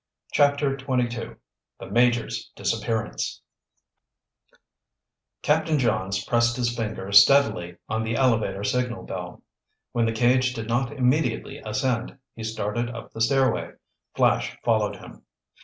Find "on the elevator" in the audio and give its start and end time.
7.87-8.63